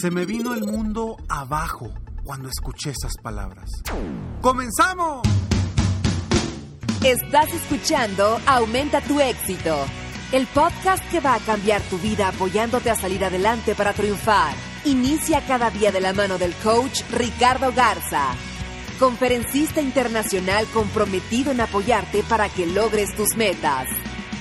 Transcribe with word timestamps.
Se 0.00 0.10
me 0.10 0.24
vino 0.24 0.54
el 0.54 0.64
mundo 0.64 1.18
abajo 1.28 1.92
cuando 2.24 2.48
escuché 2.48 2.90
esas 2.90 3.12
palabras. 3.22 3.68
¡Comenzamos! 4.40 5.20
Estás 7.04 7.52
escuchando 7.52 8.40
Aumenta 8.46 9.02
tu 9.02 9.20
éxito, 9.20 9.76
el 10.32 10.46
podcast 10.46 11.04
que 11.10 11.20
va 11.20 11.34
a 11.34 11.40
cambiar 11.40 11.82
tu 11.82 11.98
vida 11.98 12.28
apoyándote 12.28 12.90
a 12.90 12.94
salir 12.94 13.22
adelante 13.22 13.74
para 13.74 13.92
triunfar. 13.92 14.54
Inicia 14.86 15.44
cada 15.46 15.70
día 15.70 15.92
de 15.92 16.00
la 16.00 16.14
mano 16.14 16.38
del 16.38 16.54
coach 16.54 17.02
Ricardo 17.10 17.70
Garza, 17.72 18.28
conferencista 18.98 19.82
internacional 19.82 20.66
comprometido 20.72 21.52
en 21.52 21.60
apoyarte 21.60 22.22
para 22.22 22.48
que 22.48 22.66
logres 22.66 23.14
tus 23.14 23.36
metas. 23.36 23.88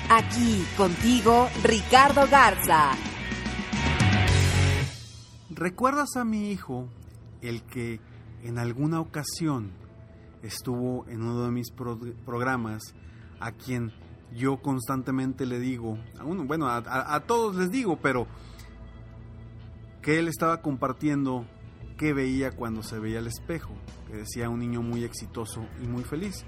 Aquí 0.09 0.65
contigo, 0.77 1.49
Ricardo 1.61 2.25
Garza. 2.29 2.95
¿Recuerdas 5.61 6.15
a 6.15 6.25
mi 6.25 6.49
hijo, 6.49 6.89
el 7.43 7.61
que 7.61 7.99
en 8.41 8.57
alguna 8.57 8.99
ocasión 8.99 9.69
estuvo 10.41 11.07
en 11.07 11.21
uno 11.21 11.43
de 11.43 11.51
mis 11.51 11.69
pro 11.69 11.99
programas, 12.25 12.81
a 13.39 13.51
quien 13.51 13.91
yo 14.33 14.59
constantemente 14.63 15.45
le 15.45 15.59
digo, 15.59 15.99
a 16.19 16.23
uno, 16.25 16.45
bueno, 16.45 16.67
a, 16.67 17.19
todos 17.27 17.55
les 17.57 17.69
digo, 17.69 17.99
pero 18.01 18.25
que 20.01 20.17
él 20.17 20.29
estaba 20.29 20.63
compartiendo 20.63 21.45
qué 21.95 22.11
veía 22.11 22.49
cuando 22.53 22.81
se 22.81 22.97
veía 22.97 23.19
al 23.19 23.27
espejo, 23.27 23.75
que 24.07 24.15
decía 24.15 24.49
un 24.49 24.61
niño 24.61 24.81
muy 24.81 25.03
exitoso 25.03 25.63
y 25.79 25.85
muy 25.85 26.03
feliz. 26.03 26.43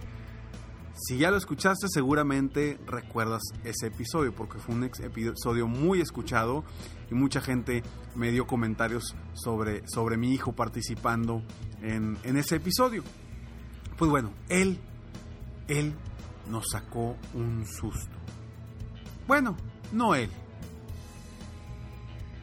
Si 0.96 1.18
ya 1.18 1.32
lo 1.32 1.38
escuchaste, 1.38 1.88
seguramente 1.90 2.80
recuerdas 2.86 3.42
ese 3.64 3.88
episodio, 3.88 4.34
porque 4.34 4.60
fue 4.60 4.76
un 4.76 4.84
episodio 4.84 5.68
muy 5.68 6.02
escuchado 6.02 6.64
y 7.10 7.16
mucha 7.16 7.42
gente 7.42 7.84
me 8.16 8.32
dio 8.32 8.46
comentarios 8.46 9.16
sobre, 9.34 9.88
sobre 9.88 10.18
mi 10.18 10.34
hijo 10.34 10.52
participando 10.52 11.42
en, 11.82 12.18
en 12.24 12.38
ese 12.38 12.58
episodio. 12.58 13.04
Pues 13.98 14.12
bueno, 14.12 14.32
él, 14.50 14.80
él 15.68 15.94
nos 16.50 16.66
sacó 16.72 17.18
un 17.34 17.66
susto. 17.66 18.18
Bueno, 19.28 19.58
no 19.92 20.14
él. 20.14 20.30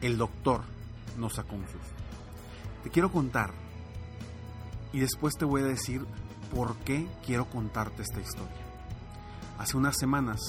El 0.01 0.17
doctor 0.17 0.61
nos 1.17 1.35
sacó 1.35 1.55
un 1.55 1.67
susto. 1.67 1.95
Te 2.83 2.89
quiero 2.89 3.11
contar 3.11 3.53
y 4.91 4.99
después 4.99 5.35
te 5.35 5.45
voy 5.45 5.61
a 5.61 5.65
decir 5.65 6.05
por 6.53 6.75
qué 6.77 7.07
quiero 7.25 7.45
contarte 7.45 8.01
esta 8.01 8.19
historia. 8.19 8.55
Hace 9.57 9.77
unas 9.77 9.97
semanas 9.97 10.39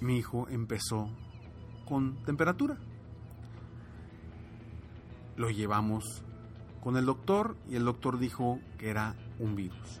mi 0.00 0.18
hijo 0.18 0.46
empezó 0.48 1.08
con 1.86 2.16
temperatura. 2.24 2.76
Lo 5.36 5.50
llevamos 5.50 6.22
con 6.82 6.96
el 6.96 7.06
doctor 7.06 7.56
y 7.68 7.76
el 7.76 7.84
doctor 7.84 8.18
dijo 8.18 8.60
que 8.78 8.90
era 8.90 9.14
un 9.38 9.56
virus. 9.56 10.00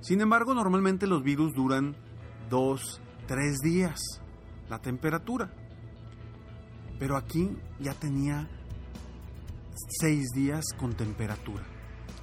Sin 0.00 0.20
embargo, 0.20 0.54
normalmente 0.54 1.06
los 1.06 1.22
virus 1.22 1.54
duran 1.54 1.96
dos, 2.48 3.00
tres 3.26 3.58
días, 3.58 4.00
la 4.68 4.78
temperatura. 4.78 5.52
Pero 6.98 7.16
aquí 7.16 7.50
ya 7.78 7.94
tenía 7.94 8.48
seis 10.00 10.28
días 10.34 10.64
con 10.78 10.94
temperatura 10.94 11.77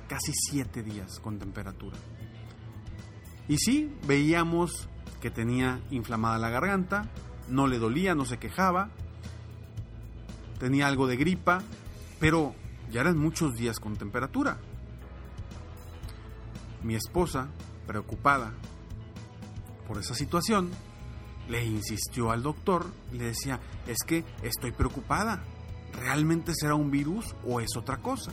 casi 0.08 0.32
siete 0.34 0.84
días 0.84 1.20
con 1.20 1.40
temperatura. 1.40 1.98
Y 3.48 3.58
sí, 3.58 3.94
veíamos 4.08 4.90
que 5.22 5.30
tenía 5.30 5.82
inflamada 5.92 6.38
la 6.38 6.50
garganta, 6.50 7.10
no 7.50 7.68
le 7.68 7.80
dolía, 7.80 8.16
no 8.16 8.26
se 8.26 8.38
quejaba, 8.38 8.90
tenía 10.60 10.88
algo 10.88 11.08
de 11.08 11.18
gripa, 11.18 11.62
pero 12.20 12.56
ya 12.92 13.02
eran 13.02 13.18
muchos 13.18 13.56
días 13.56 13.80
con 13.80 13.98
temperatura. 13.98 14.58
Mi 16.84 16.96
esposa, 16.96 17.50
preocupada 17.88 18.54
por 19.88 20.00
esa 20.00 20.16
situación, 20.16 20.72
le 21.48 21.64
insistió 21.66 22.32
al 22.32 22.42
doctor, 22.42 22.88
le 23.12 23.26
decía, 23.26 23.60
es 23.88 23.98
que 24.06 24.24
estoy 24.42 24.72
preocupada, 24.72 25.44
¿realmente 25.94 26.54
será 26.56 26.76
un 26.76 26.90
virus 26.90 27.36
o 27.46 27.60
es 27.60 27.76
otra 27.78 27.98
cosa? 27.98 28.32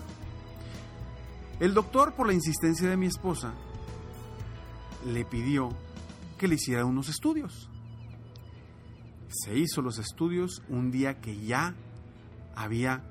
El 1.63 1.75
doctor, 1.75 2.15
por 2.15 2.27
la 2.27 2.33
insistencia 2.33 2.91
de 2.91 2.97
mi 2.97 3.07
esposa, 3.07 3.55
le 5.07 5.25
pidió 5.25 5.69
que 6.37 6.49
le 6.49 6.57
hiciera 6.57 6.85
unos 6.85 7.09
estudios. 7.09 7.71
Se 9.29 9.57
hizo 9.57 9.81
los 9.81 10.01
estudios 10.01 10.65
un 10.69 10.91
día 10.91 11.21
que 11.21 11.37
ya 11.37 11.77
había 12.57 13.05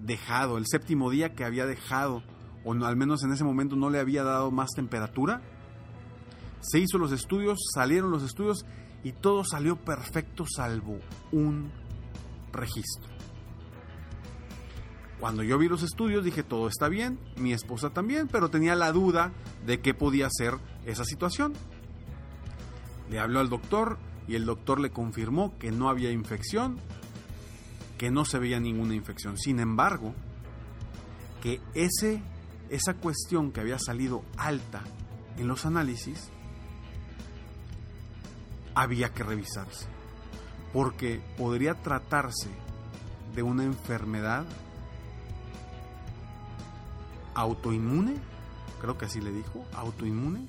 dejado, 0.00 0.58
el 0.58 0.66
séptimo 0.66 1.10
día 1.10 1.36
que 1.36 1.44
había 1.44 1.64
dejado, 1.64 2.24
o 2.64 2.74
no, 2.74 2.86
al 2.86 2.96
menos 2.96 3.22
en 3.22 3.30
ese 3.30 3.44
momento 3.44 3.76
no 3.76 3.88
le 3.88 4.00
había 4.00 4.24
dado 4.24 4.50
más 4.50 4.70
temperatura. 4.70 5.40
Se 6.58 6.80
hizo 6.80 6.98
los 6.98 7.12
estudios, 7.12 7.60
salieron 7.72 8.10
los 8.10 8.24
estudios 8.24 8.66
y 9.04 9.12
todo 9.12 9.44
salió 9.44 9.76
perfecto 9.76 10.44
salvo 10.44 10.98
un 11.30 11.70
registro. 12.50 13.17
Cuando 15.20 15.42
yo 15.42 15.58
vi 15.58 15.68
los 15.68 15.82
estudios 15.82 16.24
dije 16.24 16.42
todo 16.44 16.68
está 16.68 16.88
bien, 16.88 17.18
mi 17.36 17.52
esposa 17.52 17.90
también, 17.90 18.28
pero 18.28 18.50
tenía 18.50 18.76
la 18.76 18.92
duda 18.92 19.32
de 19.66 19.80
qué 19.80 19.92
podía 19.92 20.28
ser 20.30 20.54
esa 20.86 21.04
situación. 21.04 21.54
Le 23.10 23.18
habló 23.18 23.40
al 23.40 23.48
doctor 23.48 23.98
y 24.28 24.36
el 24.36 24.44
doctor 24.44 24.78
le 24.78 24.90
confirmó 24.90 25.58
que 25.58 25.72
no 25.72 25.88
había 25.88 26.12
infección, 26.12 26.78
que 27.96 28.10
no 28.10 28.24
se 28.24 28.38
veía 28.38 28.60
ninguna 28.60 28.94
infección. 28.94 29.38
Sin 29.38 29.58
embargo, 29.58 30.14
que 31.42 31.60
ese, 31.74 32.22
esa 32.68 32.94
cuestión 32.94 33.50
que 33.50 33.60
había 33.60 33.78
salido 33.78 34.22
alta 34.36 34.82
en 35.36 35.48
los 35.48 35.66
análisis 35.66 36.30
había 38.74 39.12
que 39.12 39.24
revisarse, 39.24 39.88
porque 40.72 41.20
podría 41.36 41.74
tratarse 41.74 42.50
de 43.34 43.42
una 43.42 43.64
enfermedad 43.64 44.46
autoinmune, 47.38 48.16
creo 48.80 48.98
que 48.98 49.06
así 49.06 49.20
le 49.20 49.30
dijo, 49.30 49.64
autoinmune, 49.72 50.48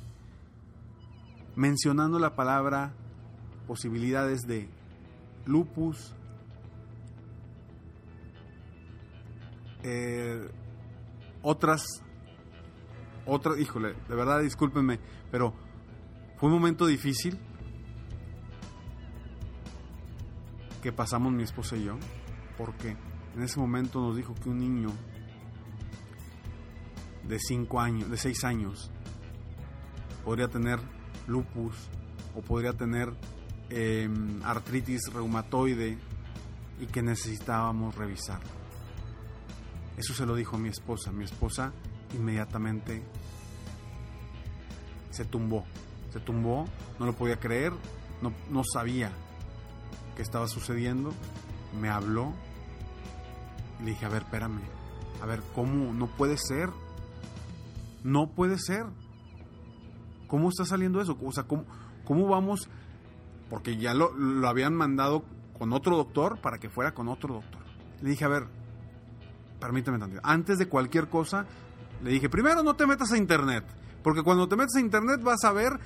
mencionando 1.56 2.18
la 2.18 2.36
palabra 2.36 2.94
posibilidades 3.68 4.42
de 4.42 4.68
lupus, 5.46 6.16
eh, 9.84 10.50
otras, 11.44 11.84
otras, 13.26 13.60
híjole, 13.60 13.94
de 14.08 14.16
verdad 14.16 14.42
discúlpenme, 14.42 15.00
pero 15.32 15.54
fue 16.38 16.50
un 16.50 16.56
momento 16.56 16.88
difícil 16.88 17.38
que 20.82 20.92
pasamos 20.92 21.32
mi 21.32 21.44
esposa 21.44 21.78
y 21.78 21.84
yo, 21.84 21.98
porque 22.58 22.98
en 23.36 23.44
ese 23.44 23.60
momento 23.60 24.02
nos 24.02 24.16
dijo 24.16 24.34
que 24.34 24.50
un 24.50 24.58
niño 24.58 24.92
de 27.30 27.40
5 27.40 27.80
años, 27.80 28.10
de 28.10 28.18
6 28.18 28.44
años, 28.44 28.92
podría 30.26 30.48
tener 30.48 30.80
lupus 31.28 31.76
o 32.36 32.42
podría 32.42 32.74
tener 32.74 33.14
em, 33.70 34.42
artritis 34.44 35.02
reumatoide 35.14 35.98
y 36.82 36.88
que 36.88 37.04
necesitábamos 37.04 37.96
revisar. 37.96 38.40
Eso 39.96 40.14
se 40.14 40.26
lo 40.26 40.36
dijo 40.36 40.58
mi 40.58 40.70
esposa. 40.70 41.12
Mi 41.12 41.26
esposa 41.26 41.72
inmediatamente 42.18 43.04
se 45.12 45.26
tumbó. 45.26 45.66
Se 46.12 46.20
tumbó, 46.20 46.66
no 46.98 47.06
lo 47.06 47.14
podía 47.14 47.40
creer, 47.40 47.74
no, 48.22 48.34
no 48.50 48.64
sabía 48.64 49.12
qué 50.16 50.24
estaba 50.24 50.48
sucediendo. 50.48 51.14
Me 51.80 51.90
habló 51.90 52.34
y 53.80 53.84
le 53.84 53.90
dije, 53.92 54.06
a 54.06 54.10
ver, 54.10 54.24
espérame. 54.24 54.62
A 55.22 55.26
ver, 55.26 55.44
¿cómo? 55.54 55.94
No 55.94 56.08
puede 56.08 56.38
ser. 56.38 56.70
No 58.04 58.32
puede 58.32 58.58
ser. 58.58 58.86
¿Cómo 60.28 60.50
está 60.50 60.66
saliendo 60.66 61.02
eso? 61.02 61.18
O 61.24 61.32
sea, 61.32 61.46
¿cómo, 61.46 62.28
vamos? 62.28 62.70
Porque 63.50 63.78
ya 63.78 63.94
lo, 63.94 64.14
lo 64.14 64.48
habían 64.48 64.76
mandado 64.76 65.24
con 65.58 65.74
otro 65.74 65.98
doctor 65.98 66.40
para 66.40 66.60
que 66.60 66.70
fuera 66.70 66.94
con 66.94 67.08
otro 67.08 67.36
doctor. 67.36 67.62
Le 68.02 68.12
dije, 68.12 68.26
a 68.26 68.30
ver, 68.30 68.48
permíteme 69.60 69.98
tantito. 70.00 70.22
Antes 70.24 70.58
de 70.58 70.68
cualquier 70.68 71.10
cosa, 71.10 71.46
le 72.04 72.12
dije, 72.12 72.30
primero 72.30 72.64
no 72.64 72.76
te 72.76 72.88
metas 72.88 73.12
a 73.12 73.18
internet. 73.18 73.66
Porque 74.04 74.24
cuando 74.24 74.48
te 74.48 74.56
metes 74.56 74.76
a 74.76 74.80
internet 74.80 75.22
vas 75.22 75.44
a 75.44 75.52
ver 75.52 75.80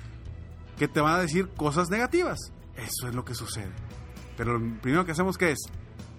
que 0.78 0.88
te 0.88 1.00
van 1.00 1.14
a 1.14 1.20
decir 1.20 1.48
cosas 1.56 1.90
negativas. 1.90 2.38
Eso 2.76 3.08
es 3.08 3.14
lo 3.14 3.24
que 3.24 3.34
sucede. 3.34 3.72
Pero 4.36 4.58
lo 4.58 4.80
primero 4.80 5.04
que 5.04 5.12
hacemos 5.12 5.36
es 5.40 5.58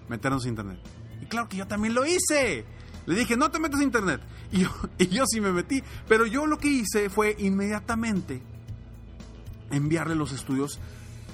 meternos 0.08 0.44
a 0.44 0.48
internet. 0.48 0.78
Y 1.20 1.26
claro 1.26 1.48
que 1.48 1.56
yo 1.56 1.66
también 1.66 1.94
lo 1.94 2.04
hice. 2.04 2.64
Le 3.06 3.14
dije, 3.14 3.36
no 3.36 3.50
te 3.50 3.60
metas 3.60 3.80
a 3.80 3.84
internet. 3.84 4.20
Y 4.52 4.60
yo, 4.60 4.70
y 4.98 5.06
yo 5.08 5.24
sí 5.26 5.40
me 5.40 5.52
metí. 5.52 5.82
Pero 6.08 6.26
yo 6.26 6.46
lo 6.46 6.58
que 6.58 6.68
hice 6.68 7.08
fue 7.08 7.36
inmediatamente 7.38 8.42
enviarle 9.70 10.14
los 10.14 10.32
estudios 10.32 10.78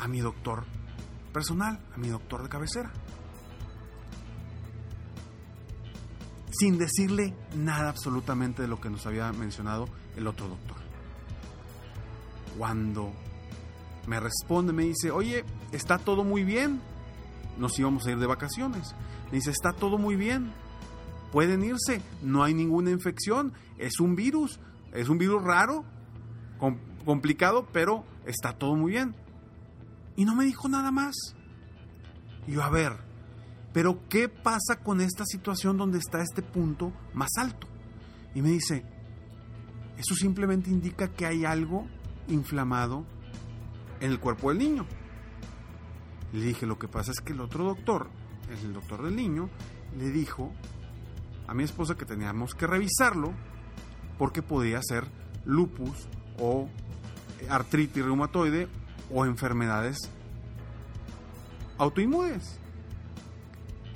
a 0.01 0.09
mi 0.09 0.21
doctor 0.21 0.65
personal, 1.33 1.81
a 1.95 1.99
mi 1.99 2.09
doctor 2.09 2.43
de 2.43 2.49
cabecera. 2.49 2.93
Sin 6.51 6.77
decirle 6.77 7.35
nada 7.57 7.89
absolutamente 7.89 8.63
de 8.63 8.69
lo 8.69 8.81
que 8.81 8.91
nos 8.91 9.07
había 9.07 9.33
mencionado 9.33 9.89
el 10.17 10.27
otro 10.27 10.49
doctor. 10.49 10.77
Cuando 12.59 13.13
me 14.07 14.21
responde, 14.21 14.73
me 14.75 14.85
dice, 14.85 15.11
oye, 15.11 15.45
está 15.73 15.99
todo 15.99 16.25
muy 16.25 16.45
bien. 16.45 16.81
Nos 17.57 17.79
íbamos 17.79 18.07
a 18.07 18.11
ir 18.11 18.19
de 18.19 18.27
vacaciones. 18.27 18.95
Me 19.31 19.39
dice, 19.39 19.51
está 19.51 19.73
todo 19.73 19.97
muy 19.97 20.17
bien. 20.17 20.53
Pueden 21.33 21.65
irse. 21.65 22.03
No 22.23 22.45
hay 22.45 22.55
ninguna 22.55 22.91
infección. 22.91 23.53
Es 23.79 23.99
un 23.99 24.15
virus. 24.15 24.61
Es 24.93 25.09
un 25.09 25.19
virus 25.19 25.43
raro, 25.43 25.85
complicado, 27.05 27.67
pero 27.73 28.05
está 28.27 28.53
todo 28.53 28.77
muy 28.77 28.93
bien. 28.93 29.15
Y 30.17 30.27
no 30.27 30.35
me 30.35 30.45
dijo 30.45 30.69
nada 30.69 30.91
más. 30.91 31.15
Y 32.47 32.53
yo, 32.53 32.63
a 32.63 32.69
ver, 32.69 32.93
pero 33.73 34.07
¿qué 34.09 34.29
pasa 34.29 34.81
con 34.83 35.01
esta 35.01 35.25
situación 35.25 35.79
donde 35.79 35.99
está 35.99 36.21
este 36.23 36.43
punto 36.43 36.93
más 37.15 37.31
alto? 37.39 37.67
Y 38.35 38.43
me 38.43 38.51
dice, 38.51 38.85
eso 39.97 40.15
simplemente 40.15 40.71
indica 40.71 41.09
que 41.09 41.27
hay 41.27 41.45
algo 41.47 41.87
inflamado 42.29 43.07
en 44.01 44.11
el 44.11 44.21
cuerpo 44.21 44.51
del 44.51 44.59
niño. 44.59 44.87
Le 46.33 46.45
dije, 46.45 46.67
lo 46.67 46.79
que 46.79 46.89
pasa 46.89 47.13
es 47.13 47.21
que 47.21 47.33
el 47.33 47.41
otro 47.41 47.65
doctor, 47.65 48.09
el 48.63 48.75
doctor 48.75 49.03
del 49.05 49.17
niño, 49.17 49.49
le 49.97 50.11
dijo 50.11 50.53
a 51.53 51.55
mi 51.55 51.65
esposa 51.65 51.97
que 51.99 52.07
teníamos 52.07 52.55
que 52.55 52.67
revisarlo 52.67 53.31
porque 54.17 54.41
podía 54.41 54.81
ser 54.83 55.05
lupus 55.45 56.09
o 56.39 56.67
artritis 57.51 58.03
reumatoide 58.03 58.69
o 59.11 59.27
enfermedades 59.27 59.99
autoinmunes. 61.77 62.59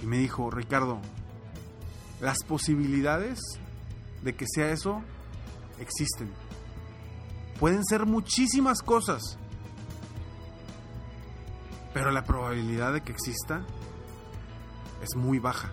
Y 0.02 0.06
me 0.06 0.18
dijo, 0.18 0.50
Ricardo, 0.50 1.00
las 2.20 2.44
posibilidades 2.44 3.40
de 4.22 4.34
que 4.34 4.44
sea 4.46 4.70
eso 4.70 5.02
existen. 5.80 6.30
Pueden 7.58 7.82
ser 7.86 8.04
muchísimas 8.04 8.82
cosas, 8.82 9.38
pero 11.94 12.10
la 12.10 12.26
probabilidad 12.26 12.92
de 12.92 13.00
que 13.00 13.12
exista 13.12 13.64
es 15.00 15.16
muy 15.16 15.38
baja. 15.38 15.72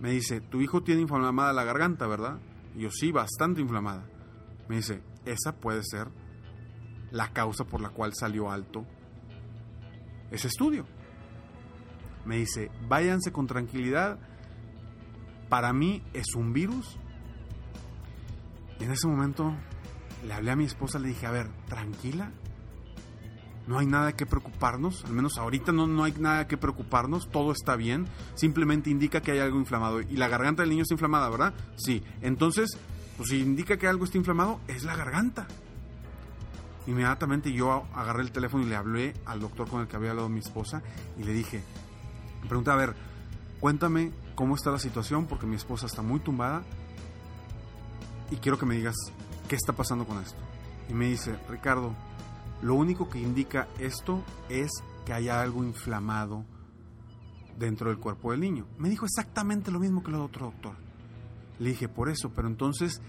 Me 0.00 0.10
dice, 0.10 0.40
tu 0.40 0.60
hijo 0.60 0.82
tiene 0.82 1.02
inflamada 1.02 1.52
la 1.52 1.64
garganta, 1.64 2.06
¿verdad? 2.06 2.38
Yo 2.76 2.90
sí, 2.90 3.10
bastante 3.10 3.60
inflamada. 3.60 4.06
Me 4.68 4.76
dice, 4.76 5.02
esa 5.24 5.56
puede 5.56 5.82
ser 5.82 6.08
la 7.10 7.32
causa 7.32 7.64
por 7.64 7.80
la 7.80 7.90
cual 7.90 8.12
salió 8.14 8.50
alto 8.50 8.86
ese 10.30 10.48
estudio. 10.48 10.86
Me 12.24 12.36
dice, 12.36 12.70
váyanse 12.86 13.32
con 13.32 13.46
tranquilidad, 13.46 14.18
para 15.48 15.72
mí 15.72 16.04
es 16.12 16.34
un 16.36 16.52
virus. 16.52 16.98
Y 18.78 18.84
en 18.84 18.92
ese 18.92 19.08
momento 19.08 19.54
le 20.26 20.34
hablé 20.34 20.50
a 20.50 20.56
mi 20.56 20.64
esposa, 20.64 20.98
le 20.98 21.08
dije, 21.08 21.26
a 21.26 21.30
ver, 21.30 21.48
tranquila, 21.66 22.32
no 23.68 23.78
hay 23.78 23.86
nada 23.86 24.14
que 24.14 24.24
preocuparnos, 24.24 25.04
al 25.04 25.12
menos 25.12 25.36
ahorita 25.36 25.72
no, 25.72 25.86
no 25.86 26.02
hay 26.02 26.14
nada 26.18 26.48
que 26.48 26.56
preocuparnos, 26.56 27.28
todo 27.30 27.52
está 27.52 27.76
bien, 27.76 28.06
simplemente 28.34 28.88
indica 28.88 29.20
que 29.20 29.32
hay 29.32 29.40
algo 29.40 29.58
inflamado. 29.58 30.00
Y 30.00 30.16
la 30.16 30.26
garganta 30.26 30.62
del 30.62 30.70
niño 30.70 30.82
está 30.82 30.94
inflamada, 30.94 31.28
¿verdad? 31.28 31.52
Sí, 31.76 32.02
entonces, 32.22 32.78
pues 33.18 33.28
si 33.28 33.40
indica 33.40 33.76
que 33.76 33.86
algo 33.86 34.06
está 34.06 34.16
inflamado, 34.16 34.58
es 34.68 34.84
la 34.84 34.96
garganta. 34.96 35.46
Inmediatamente 36.86 37.52
yo 37.52 37.84
agarré 37.94 38.22
el 38.22 38.32
teléfono 38.32 38.64
y 38.64 38.68
le 38.70 38.74
hablé 38.74 39.12
al 39.26 39.40
doctor 39.40 39.68
con 39.68 39.82
el 39.82 39.86
que 39.86 39.96
había 39.96 40.10
hablado 40.10 40.30
mi 40.30 40.40
esposa 40.40 40.82
y 41.18 41.24
le 41.24 41.34
dije, 41.34 41.62
me 42.40 42.48
pregunté, 42.48 42.70
a 42.70 42.76
ver, 42.76 42.94
cuéntame 43.60 44.12
cómo 44.34 44.54
está 44.54 44.70
la 44.70 44.78
situación 44.78 45.26
porque 45.26 45.44
mi 45.44 45.56
esposa 45.56 45.84
está 45.84 46.00
muy 46.00 46.20
tumbada 46.20 46.62
y 48.30 48.36
quiero 48.36 48.58
que 48.58 48.64
me 48.64 48.76
digas 48.76 48.96
qué 49.46 49.56
está 49.56 49.74
pasando 49.74 50.06
con 50.06 50.22
esto. 50.22 50.38
Y 50.88 50.94
me 50.94 51.10
dice, 51.10 51.36
Ricardo, 51.50 51.92
lo 52.62 52.74
único 52.74 53.08
que 53.08 53.20
indica 53.20 53.68
esto 53.78 54.24
es 54.48 54.70
que 55.04 55.12
hay 55.12 55.28
algo 55.28 55.64
inflamado 55.64 56.44
dentro 57.58 57.90
del 57.90 57.98
cuerpo 57.98 58.30
del 58.32 58.40
niño. 58.40 58.66
Me 58.78 58.88
dijo 58.88 59.06
exactamente 59.06 59.70
lo 59.70 59.80
mismo 59.80 60.02
que 60.02 60.10
el 60.10 60.16
otro 60.16 60.46
doctor. 60.46 60.76
Le 61.58 61.70
dije, 61.70 61.88
por 61.88 62.08
eso, 62.08 62.30
pero 62.34 62.48
entonces 62.48 63.00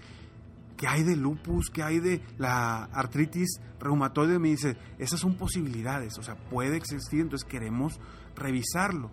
¿qué 0.80 0.88
hay 0.88 1.02
de 1.02 1.14
lupus? 1.14 1.68
¿Qué 1.68 1.82
hay 1.82 2.00
de 2.00 2.22
la 2.38 2.84
artritis 2.84 3.60
reumatoide? 3.78 4.38
Me 4.38 4.48
dice, 4.48 4.78
esas 4.98 5.20
son 5.20 5.34
posibilidades, 5.34 6.16
o 6.18 6.22
sea, 6.22 6.36
puede 6.36 6.78
existir, 6.78 7.20
entonces 7.20 7.46
queremos 7.46 8.00
revisarlo. 8.34 9.10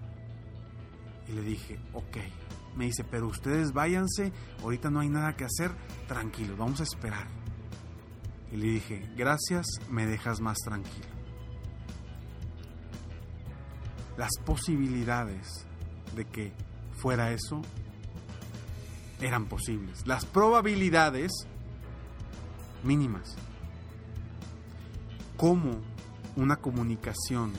Y 1.28 1.34
le 1.34 1.42
dije, 1.42 1.78
ok. 1.94 2.18
Me 2.78 2.86
dice, 2.86 3.04
pero 3.04 3.28
ustedes 3.28 3.74
váyanse, 3.74 4.32
ahorita 4.62 4.90
no 4.90 5.02
hay 5.02 5.10
nada 5.10 5.36
que 5.36 5.44
hacer, 5.44 5.72
tranquilo, 6.08 6.56
vamos 6.56 6.80
a 6.80 6.84
esperar. 6.84 7.28
Y 8.51 8.58
le 8.58 8.68
dije, 8.68 9.10
gracias, 9.16 9.66
me 9.89 10.06
dejas 10.06 10.39
más 10.39 10.58
tranquilo. 10.60 11.08
Las 14.18 14.32
posibilidades 14.46 15.66
de 16.16 16.25
que 16.25 16.54
fuera 16.94 17.32
eso 17.32 17.62
eran 19.22 19.46
posibles. 19.46 20.06
Las 20.08 20.25
probabilidades 20.25 21.32
mínimas. 22.84 23.36
¿Cómo 25.36 25.82
una 26.36 26.56
comunicación 26.56 27.54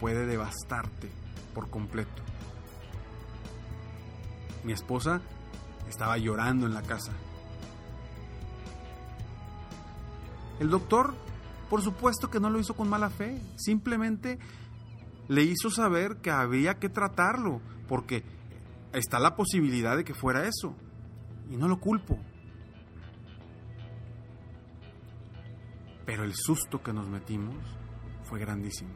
puede 0.00 0.26
devastarte 0.26 1.08
por 1.54 1.70
completo? 1.70 2.22
Mi 4.64 4.72
esposa 4.72 5.20
estaba 5.88 6.18
llorando 6.18 6.66
en 6.66 6.74
la 6.74 6.82
casa. 6.82 7.12
El 10.60 10.70
doctor, 10.70 11.14
por 11.68 11.82
supuesto 11.82 12.30
que 12.30 12.38
no 12.38 12.50
lo 12.50 12.60
hizo 12.60 12.74
con 12.74 12.88
mala 12.88 13.10
fe, 13.10 13.42
simplemente 13.56 14.38
le 15.26 15.42
hizo 15.42 15.70
saber 15.70 16.18
que 16.18 16.30
había 16.30 16.78
que 16.78 16.88
tratarlo, 16.88 17.60
porque 17.88 18.22
está 18.92 19.18
la 19.18 19.34
posibilidad 19.34 19.96
de 19.96 20.04
que 20.04 20.14
fuera 20.14 20.46
eso. 20.46 20.76
Y 21.50 21.56
no 21.56 21.66
lo 21.66 21.80
culpo, 21.80 22.18
Pero 26.10 26.24
el 26.24 26.34
susto 26.34 26.82
que 26.82 26.92
nos 26.92 27.06
metimos 27.06 27.54
fue 28.24 28.40
grandísimo. 28.40 28.90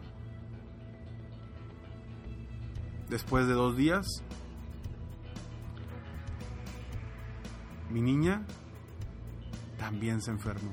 Después 3.08 3.46
de 3.46 3.52
dos 3.52 3.76
días, 3.76 4.04
mi 7.88 8.02
niña 8.02 8.44
también 9.78 10.20
se 10.22 10.32
enfermó. 10.32 10.72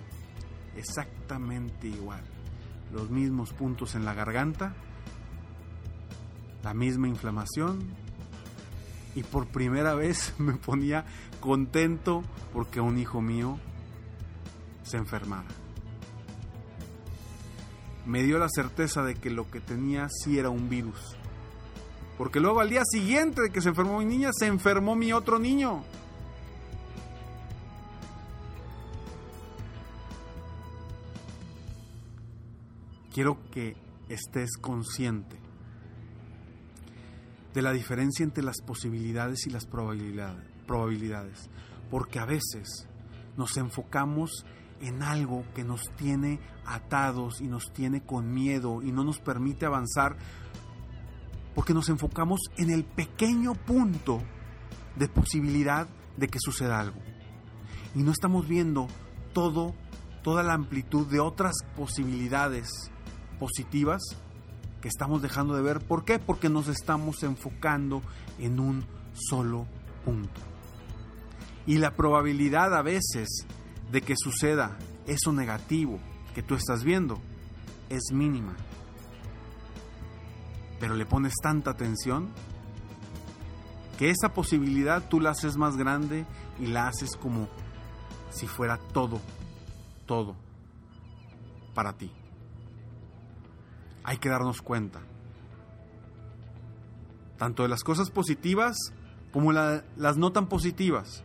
Exactamente 0.76 1.88
igual. 1.88 2.22
Los 2.92 3.10
mismos 3.10 3.54
puntos 3.54 3.96
en 3.96 4.06
la 4.06 4.14
garganta, 4.14 4.74
la 6.64 6.74
misma 6.74 7.08
inflamación 7.08 7.80
y 9.16 9.24
por 9.24 9.48
primera 9.48 9.96
vez 9.96 10.34
me 10.40 10.54
ponía 10.54 11.06
contento 11.40 12.22
porque 12.54 12.82
un 12.82 12.98
hijo 12.98 13.22
mío 13.22 13.60
se 14.84 14.98
enfermara. 14.98 15.48
me 18.06 18.24
dio 18.24 18.40
la 18.40 18.50
certeza 18.50 19.04
de 19.04 19.16
que 19.16 19.30
lo 19.30 19.50
que 19.50 19.60
tenía 19.60 20.08
sí 20.10 20.40
era 20.40 20.50
un 20.50 20.70
virus. 20.70 21.16
Porque 22.18 22.40
luego 22.40 22.60
al 22.60 22.70
día 22.70 22.84
siguiente 22.86 23.42
de 23.42 23.50
que 23.52 23.62
se 23.62 23.70
enfermó 23.70 24.00
mi 24.00 24.06
niña, 24.06 24.32
se 24.34 24.48
enfermó 24.48 24.96
mi 24.96 25.14
otro 25.14 25.40
niño. 25.40 25.84
Quiero 33.14 33.38
que 33.52 33.76
estés 34.10 34.58
consciente 34.60 35.38
de 37.54 37.62
la 37.62 37.74
diferencia 37.74 38.24
entre 38.24 38.44
las 38.44 38.62
posibilidades 38.62 39.46
y 39.48 39.50
las 39.50 39.66
probabilidades. 39.66 41.50
Porque 41.90 42.20
a 42.20 42.26
veces 42.26 42.88
nos 43.38 43.58
enfocamos 43.58 44.46
en 44.80 45.04
algo 45.04 45.44
que 45.54 45.64
nos 45.64 45.82
tiene 45.96 46.40
atados 46.66 47.42
y 47.42 47.48
nos 47.48 47.72
tiene 47.74 48.02
con 48.02 48.34
miedo 48.34 48.82
y 48.82 48.92
no 48.92 49.04
nos 49.04 49.20
permite 49.20 49.66
avanzar 49.66 50.18
porque 51.54 51.74
nos 51.74 51.90
enfocamos 51.90 52.40
en 52.58 52.72
el 52.72 52.86
pequeño 52.86 53.54
punto 53.54 54.22
de 54.96 55.08
posibilidad 55.08 55.88
de 56.18 56.28
que 56.28 56.40
suceda 56.40 56.80
algo. 56.80 57.00
Y 57.94 58.04
no 58.04 58.12
estamos 58.12 58.48
viendo 58.48 58.88
todo, 59.34 59.76
toda 60.24 60.44
la 60.44 60.54
amplitud 60.54 61.08
de 61.08 61.20
otras 61.20 61.54
posibilidades 61.76 62.70
positivas 63.42 64.04
que 64.84 64.88
estamos 64.88 65.24
dejando 65.24 65.56
de 65.56 65.64
ver. 65.64 65.80
¿Por 65.80 66.06
qué? 66.06 66.20
Porque 66.20 66.48
nos 66.48 66.68
estamos 66.68 67.24
enfocando 67.24 68.04
en 68.38 68.60
un 68.60 68.86
solo 69.14 69.66
punto. 70.06 70.40
Y 71.66 71.80
la 71.80 71.96
probabilidad 71.96 72.76
a 72.76 72.84
veces 72.84 73.48
de 73.92 74.04
que 74.04 74.14
suceda 74.16 74.78
eso 75.08 75.34
negativo 75.34 76.00
que 76.36 76.44
tú 76.44 76.54
estás 76.54 76.84
viendo 76.84 77.20
es 77.90 78.14
mínima. 78.14 78.56
Pero 80.80 80.94
le 80.94 81.08
pones 81.08 81.34
tanta 81.42 81.72
atención 81.72 82.30
que 83.98 84.12
esa 84.12 84.36
posibilidad 84.36 85.10
tú 85.10 85.20
la 85.20 85.32
haces 85.32 85.58
más 85.58 85.78
grande 85.78 86.28
y 86.60 86.68
la 86.68 86.88
haces 86.88 87.16
como 87.16 87.48
si 88.30 88.46
fuera 88.46 88.78
todo, 88.78 89.20
todo 90.06 90.36
para 91.74 91.94
ti. 91.94 92.12
Hay 94.04 94.18
que 94.18 94.30
darnos 94.30 94.62
cuenta, 94.62 95.02
tanto 97.38 97.64
de 97.64 97.70
las 97.70 97.84
cosas 97.84 98.10
positivas 98.10 98.78
como 99.32 99.52
las 99.52 100.18
no 100.18 100.32
tan 100.32 100.48
positivas. 100.48 101.24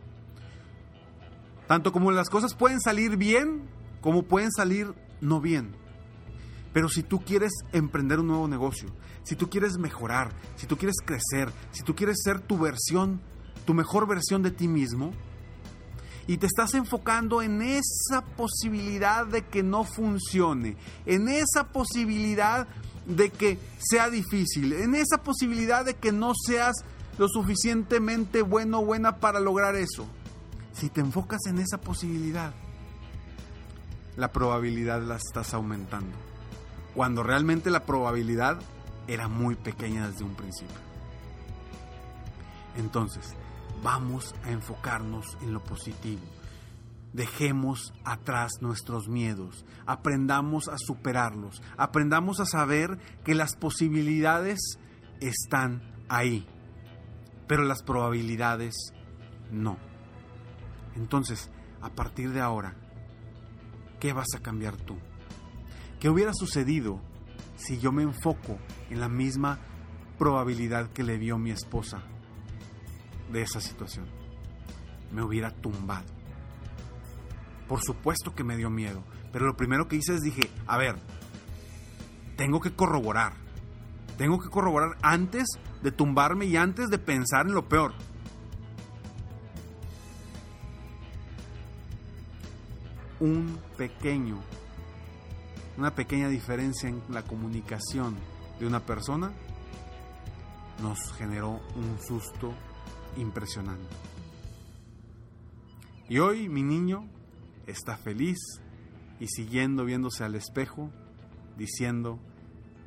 Tanto 1.67 1.91
como 1.91 2.11
las 2.11 2.29
cosas 2.29 2.53
pueden 2.53 2.79
salir 2.79 3.17
bien, 3.17 3.69
como 4.01 4.23
pueden 4.23 4.51
salir 4.51 4.93
no 5.19 5.41
bien. 5.41 5.75
Pero 6.73 6.89
si 6.89 7.03
tú 7.03 7.19
quieres 7.19 7.51
emprender 7.73 8.19
un 8.19 8.27
nuevo 8.27 8.47
negocio, 8.47 8.89
si 9.23 9.35
tú 9.35 9.49
quieres 9.49 9.77
mejorar, 9.77 10.31
si 10.55 10.67
tú 10.67 10.77
quieres 10.77 10.97
crecer, 11.03 11.51
si 11.71 11.83
tú 11.83 11.95
quieres 11.95 12.17
ser 12.23 12.39
tu 12.39 12.57
versión, 12.57 13.19
tu 13.65 13.73
mejor 13.73 14.07
versión 14.07 14.43
de 14.43 14.51
ti 14.51 14.67
mismo, 14.67 15.11
y 16.27 16.37
te 16.37 16.45
estás 16.45 16.73
enfocando 16.73 17.41
en 17.41 17.61
esa 17.61 18.21
posibilidad 18.35 19.25
de 19.25 19.43
que 19.43 19.63
no 19.63 19.83
funcione, 19.83 20.75
en 21.05 21.29
esa 21.29 21.69
posibilidad 21.71 22.67
de 23.05 23.29
que 23.29 23.57
sea 23.79 24.09
difícil, 24.09 24.73
en 24.73 24.93
esa 24.93 25.23
posibilidad 25.23 25.85
de 25.85 25.95
que 25.95 26.11
no 26.11 26.33
seas 26.35 26.75
lo 27.17 27.27
suficientemente 27.27 28.41
bueno 28.41 28.79
o 28.79 28.85
buena 28.85 29.17
para 29.17 29.39
lograr 29.39 29.75
eso 29.75 30.05
si 30.79 30.89
te 30.89 31.01
enfocas 31.01 31.39
en 31.47 31.57
esa 31.57 31.79
posibilidad, 31.79 32.53
la 34.15 34.31
probabilidad 34.31 35.01
la 35.01 35.15
estás 35.15 35.53
aumentando. 35.53 36.15
Cuando 36.93 37.23
realmente 37.23 37.71
la 37.71 37.83
probabilidad 37.83 38.59
era 39.07 39.27
muy 39.27 39.55
pequeña 39.55 40.07
desde 40.07 40.23
un 40.23 40.35
principio. 40.35 40.75
Entonces, 42.77 43.33
vamos 43.83 44.35
a 44.43 44.51
enfocarnos 44.51 45.37
en 45.41 45.53
lo 45.53 45.63
positivo. 45.63 46.21
Dejemos 47.13 47.93
atrás 48.03 48.53
nuestros 48.61 49.07
miedos, 49.07 49.65
aprendamos 49.85 50.67
a 50.67 50.77
superarlos, 50.77 51.61
aprendamos 51.77 52.39
a 52.39 52.45
saber 52.45 52.99
que 53.23 53.33
las 53.33 53.55
posibilidades 53.55 54.59
están 55.19 55.81
ahí, 56.09 56.45
pero 57.47 57.63
las 57.63 57.81
probabilidades 57.81 58.75
no. 59.51 59.77
Entonces, 60.95 61.49
a 61.81 61.89
partir 61.89 62.31
de 62.33 62.41
ahora, 62.41 62.75
¿qué 63.99 64.13
vas 64.13 64.27
a 64.35 64.41
cambiar 64.41 64.75
tú? 64.75 64.97
¿Qué 65.99 66.09
hubiera 66.09 66.33
sucedido 66.33 67.01
si 67.55 67.79
yo 67.79 67.91
me 67.91 68.03
enfoco 68.03 68.59
en 68.89 68.99
la 68.99 69.09
misma 69.09 69.59
probabilidad 70.19 70.91
que 70.91 71.03
le 71.03 71.17
vio 71.17 71.37
mi 71.37 71.51
esposa 71.51 72.03
de 73.31 73.41
esa 73.41 73.61
situación? 73.61 74.05
Me 75.11 75.21
hubiera 75.21 75.51
tumbado. 75.51 76.05
Por 77.67 77.81
supuesto 77.81 78.33
que 78.33 78.43
me 78.43 78.57
dio 78.57 78.69
miedo, 78.69 79.03
pero 79.31 79.45
lo 79.45 79.57
primero 79.57 79.87
que 79.87 79.97
hice 79.97 80.15
es 80.15 80.21
dije, 80.21 80.49
a 80.65 80.77
ver, 80.77 80.95
tengo 82.37 82.61
que 82.61 82.73
corroborar. 82.73 83.33
Tengo 84.17 84.39
que 84.39 84.49
corroborar 84.49 84.97
antes 85.01 85.45
de 85.83 85.91
tumbarme 85.91 86.45
y 86.45 86.57
antes 86.57 86.89
de 86.89 86.97
pensar 86.97 87.45
en 87.45 87.53
lo 87.53 87.67
peor. 87.67 87.93
un 93.19 93.59
pequeño, 93.77 94.37
una 95.77 95.95
pequeña 95.95 96.29
diferencia 96.29 96.89
en 96.89 97.01
la 97.09 97.23
comunicación 97.23 98.15
de 98.59 98.67
una 98.67 98.85
persona 98.85 99.31
nos 100.81 100.99
generó 101.13 101.59
un 101.75 101.97
susto 102.05 102.53
impresionante. 103.15 103.95
Y 106.09 106.19
hoy 106.19 106.49
mi 106.49 106.63
niño 106.63 107.09
está 107.65 107.97
feliz 107.97 108.37
y 109.19 109.27
siguiendo 109.27 109.85
viéndose 109.85 110.23
al 110.23 110.35
espejo, 110.35 110.91
diciendo 111.57 112.19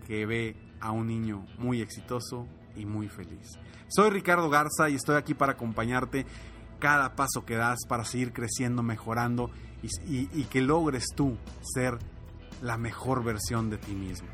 que 0.06 0.26
ve 0.26 0.56
a 0.80 0.92
un 0.92 1.06
niño 1.06 1.46
muy 1.58 1.80
exitoso 1.80 2.46
y 2.76 2.86
muy 2.86 3.08
feliz. 3.08 3.58
Soy 3.88 4.10
Ricardo 4.10 4.48
Garza 4.48 4.88
y 4.88 4.94
estoy 4.94 5.16
aquí 5.16 5.34
para 5.34 5.52
acompañarte 5.52 6.24
cada 6.78 7.14
paso 7.14 7.44
que 7.44 7.56
das 7.56 7.80
para 7.88 8.04
seguir 8.04 8.32
creciendo, 8.32 8.82
mejorando 8.82 9.50
y, 9.82 10.44
que 10.44 10.60
logres 10.62 11.04
tú 11.14 11.36
ser 11.62 11.98
la 12.62 12.76
mejor 12.76 13.22
versión 13.22 13.70
de 13.70 13.78
ti 13.78 13.92
mismo. 13.92 14.28